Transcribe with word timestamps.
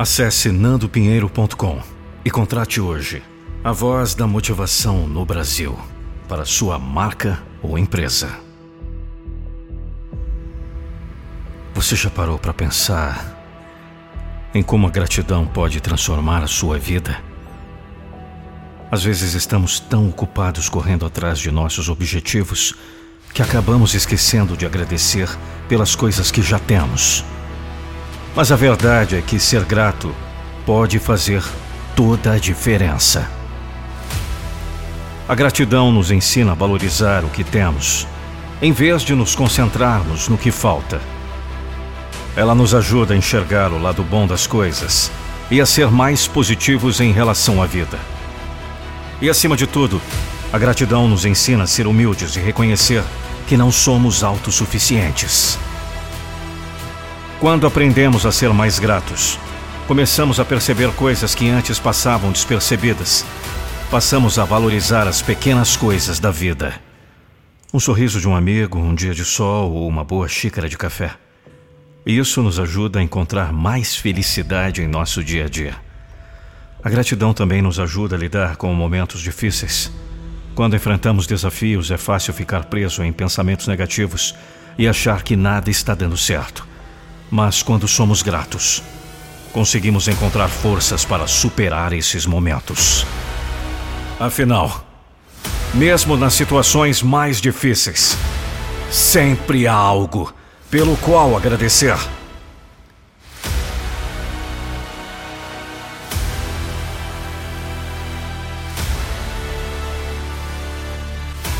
Acesse 0.00 0.50
nandopinheiro.com 0.50 1.82
e 2.24 2.30
contrate 2.30 2.80
hoje 2.80 3.22
a 3.62 3.70
voz 3.70 4.14
da 4.14 4.26
motivação 4.26 5.06
no 5.06 5.26
Brasil 5.26 5.78
para 6.26 6.46
sua 6.46 6.78
marca 6.78 7.38
ou 7.62 7.76
empresa. 7.76 8.34
Você 11.74 11.96
já 11.96 12.08
parou 12.08 12.38
para 12.38 12.54
pensar 12.54 13.38
em 14.54 14.62
como 14.62 14.86
a 14.86 14.90
gratidão 14.90 15.46
pode 15.46 15.82
transformar 15.82 16.42
a 16.42 16.48
sua 16.48 16.78
vida? 16.78 17.22
Às 18.90 19.04
vezes 19.04 19.34
estamos 19.34 19.78
tão 19.80 20.08
ocupados 20.08 20.70
correndo 20.70 21.04
atrás 21.04 21.38
de 21.38 21.50
nossos 21.50 21.90
objetivos 21.90 22.74
que 23.34 23.42
acabamos 23.42 23.92
esquecendo 23.92 24.56
de 24.56 24.64
agradecer 24.64 25.28
pelas 25.68 25.94
coisas 25.94 26.30
que 26.30 26.40
já 26.40 26.58
temos. 26.58 27.22
Mas 28.34 28.52
a 28.52 28.56
verdade 28.56 29.16
é 29.16 29.22
que 29.22 29.40
ser 29.40 29.64
grato 29.64 30.14
pode 30.64 30.98
fazer 30.98 31.42
toda 31.96 32.32
a 32.32 32.38
diferença. 32.38 33.28
A 35.28 35.34
gratidão 35.34 35.90
nos 35.90 36.10
ensina 36.10 36.52
a 36.52 36.54
valorizar 36.54 37.24
o 37.24 37.28
que 37.28 37.42
temos, 37.42 38.06
em 38.62 38.72
vez 38.72 39.02
de 39.02 39.14
nos 39.14 39.34
concentrarmos 39.34 40.28
no 40.28 40.38
que 40.38 40.50
falta. 40.50 41.00
Ela 42.36 42.54
nos 42.54 42.74
ajuda 42.74 43.14
a 43.14 43.16
enxergar 43.16 43.72
o 43.72 43.82
lado 43.82 44.02
bom 44.02 44.26
das 44.26 44.46
coisas 44.46 45.10
e 45.50 45.60
a 45.60 45.66
ser 45.66 45.90
mais 45.90 46.28
positivos 46.28 47.00
em 47.00 47.12
relação 47.12 47.60
à 47.60 47.66
vida. 47.66 47.98
E 49.20 49.28
acima 49.28 49.56
de 49.56 49.66
tudo, 49.66 50.00
a 50.52 50.58
gratidão 50.58 51.08
nos 51.08 51.24
ensina 51.24 51.64
a 51.64 51.66
ser 51.66 51.86
humildes 51.86 52.36
e 52.36 52.40
reconhecer 52.40 53.02
que 53.46 53.56
não 53.56 53.72
somos 53.72 54.22
autossuficientes. 54.22 55.58
Quando 57.40 57.66
aprendemos 57.66 58.26
a 58.26 58.32
ser 58.32 58.52
mais 58.52 58.78
gratos, 58.78 59.38
começamos 59.88 60.38
a 60.38 60.44
perceber 60.44 60.92
coisas 60.92 61.34
que 61.34 61.48
antes 61.48 61.78
passavam 61.78 62.30
despercebidas. 62.30 63.24
Passamos 63.90 64.38
a 64.38 64.44
valorizar 64.44 65.08
as 65.08 65.22
pequenas 65.22 65.74
coisas 65.74 66.20
da 66.20 66.30
vida. 66.30 66.74
Um 67.72 67.80
sorriso 67.80 68.20
de 68.20 68.28
um 68.28 68.36
amigo, 68.36 68.78
um 68.78 68.94
dia 68.94 69.14
de 69.14 69.24
sol 69.24 69.72
ou 69.72 69.88
uma 69.88 70.04
boa 70.04 70.28
xícara 70.28 70.68
de 70.68 70.76
café. 70.76 71.14
Isso 72.04 72.42
nos 72.42 72.60
ajuda 72.60 72.98
a 72.98 73.02
encontrar 73.02 73.54
mais 73.54 73.96
felicidade 73.96 74.82
em 74.82 74.86
nosso 74.86 75.24
dia 75.24 75.46
a 75.46 75.48
dia. 75.48 75.76
A 76.84 76.90
gratidão 76.90 77.32
também 77.32 77.62
nos 77.62 77.80
ajuda 77.80 78.16
a 78.16 78.18
lidar 78.18 78.56
com 78.56 78.70
momentos 78.74 79.22
difíceis. 79.22 79.90
Quando 80.54 80.76
enfrentamos 80.76 81.26
desafios, 81.26 81.90
é 81.90 81.96
fácil 81.96 82.34
ficar 82.34 82.66
preso 82.66 83.02
em 83.02 83.14
pensamentos 83.14 83.66
negativos 83.66 84.34
e 84.76 84.86
achar 84.86 85.22
que 85.22 85.36
nada 85.36 85.70
está 85.70 85.94
dando 85.94 86.18
certo. 86.18 86.68
Mas 87.30 87.62
quando 87.62 87.86
somos 87.86 88.22
gratos, 88.22 88.82
conseguimos 89.52 90.08
encontrar 90.08 90.48
forças 90.48 91.04
para 91.04 91.26
superar 91.26 91.92
esses 91.92 92.26
momentos. 92.26 93.06
Afinal, 94.18 94.84
mesmo 95.72 96.16
nas 96.16 96.34
situações 96.34 97.02
mais 97.02 97.40
difíceis, 97.40 98.16
sempre 98.90 99.66
há 99.66 99.72
algo 99.72 100.34
pelo 100.70 100.96
qual 100.96 101.36
agradecer. 101.36 101.96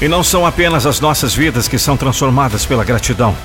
E 0.02 0.08
não 0.08 0.24
são 0.24 0.46
apenas 0.46 0.86
as 0.86 0.98
nossas 0.98 1.34
vidas 1.34 1.68
que 1.68 1.78
são 1.78 1.94
transformadas 1.96 2.64
pela 2.64 2.82
gratidão. 2.82 3.36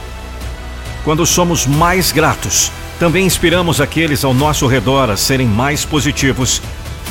Quando 1.05 1.23
somos 1.23 1.67
mais 1.67 2.11
gratos, 2.11 2.71
também 2.99 3.27
inspiramos 3.27 3.79
aqueles 3.79 4.25
ao 4.25 4.33
nosso 4.33 4.65
redor 4.65 5.11
a 5.11 5.15
serem 5.15 5.45
mais 5.45 5.85
positivos 5.85 6.63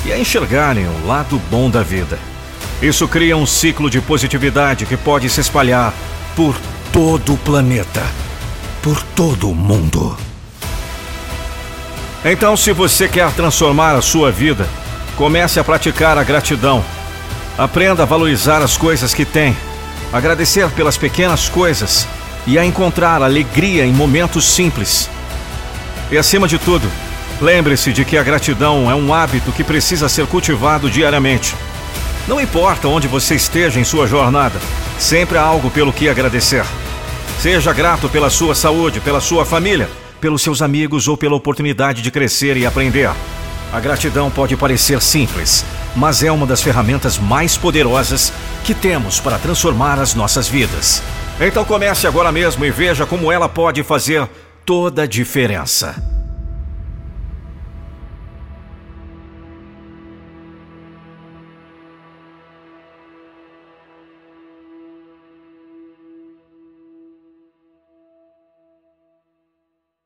e 0.05 0.13
a 0.13 0.19
enxergarem 0.19 0.85
o 0.85 1.07
lado 1.07 1.41
bom 1.49 1.71
da 1.71 1.81
vida. 1.81 2.19
Isso 2.83 3.07
cria 3.07 3.37
um 3.37 3.47
ciclo 3.47 3.89
de 3.89 4.01
positividade 4.01 4.85
que 4.85 4.97
pode 4.97 5.31
se 5.31 5.41
espalhar 5.41 5.95
por 6.35 6.57
todo 6.93 7.35
o 7.35 7.39
planeta, 7.39 8.03
por 8.83 9.01
todo 9.01 9.49
o 9.49 9.55
mundo. 9.55 10.19
Então, 12.25 12.57
se 12.57 12.73
você 12.73 13.07
quer 13.07 13.31
transformar 13.31 13.95
a 13.95 14.03
sua 14.03 14.33
vida, 14.33 14.69
comece 15.17 15.61
a 15.61 15.65
praticar 15.65 16.19
a 16.19 16.25
gratidão. 16.25 16.85
Aprenda 17.57 18.03
a 18.03 18.07
valorizar 18.07 18.61
as 18.61 18.77
coisas 18.77 19.15
que 19.15 19.25
tem, 19.25 19.57
agradecer 20.13 20.69
pelas 20.71 20.99
pequenas 20.99 21.49
coisas 21.49 22.09
e 22.47 22.59
a 22.59 22.65
encontrar 22.65 23.23
alegria 23.23 23.87
em 23.87 23.93
momentos 23.93 24.45
simples. 24.45 25.09
E 26.11 26.19
acima 26.19 26.47
de 26.47 26.59
tudo, 26.59 26.91
lembre-se 27.41 27.93
de 27.93 28.05
que 28.05 28.17
a 28.17 28.23
gratidão 28.23 28.91
é 28.91 28.95
um 28.95 29.13
hábito 29.13 29.53
que 29.53 29.65
precisa 29.65 30.09
ser 30.09 30.27
cultivado 30.27 30.91
diariamente. 30.91 31.55
Não 32.29 32.41
importa 32.41 32.89
onde 32.89 33.09
você 33.09 33.35
esteja 33.35 33.81
em 33.81 33.85
sua 33.85 34.07
jornada, 34.07 34.59
sempre 34.99 35.37
há 35.37 35.43
algo 35.43 35.71
pelo 35.71 35.93
que 35.93 36.09
agradecer. 36.09 36.65
Seja 37.41 37.73
grato 37.73 38.09
pela 38.09 38.31
sua 38.31 38.55
saúde, 38.55 39.01
pela 39.01 39.21
sua 39.21 39.45
família, 39.45 39.89
pelos 40.21 40.43
seus 40.43 40.63
amigos 40.63 41.09
ou 41.09 41.17
pela 41.17 41.35
oportunidade 41.35 42.01
de 42.01 42.11
crescer 42.11 42.57
e 42.57 42.65
aprender. 42.65 43.11
A 43.73 43.81
gratidão 43.81 44.31
pode 44.31 44.57
parecer 44.57 45.03
simples, 45.03 45.65
mas 45.97 46.23
é 46.23 46.31
uma 46.31 46.47
das 46.47 46.63
ferramentas 46.63 47.19
mais 47.19 47.57
poderosas 47.59 48.33
que 48.63 48.73
temos 48.73 49.21
para 49.21 49.39
transformar 49.39 49.99
as 49.99 50.15
nossas 50.15 50.49
vidas. 50.49 51.03
Então 51.41 51.65
comece 51.65 52.07
agora 52.07 52.31
mesmo 52.31 52.65
e 52.65 52.71
veja 52.71 53.05
como 53.05 53.31
ela 53.31 53.49
pode 53.49 53.83
fazer 53.83 54.29
toda 54.65 55.03
a 55.03 55.07
diferença. 55.07 56.14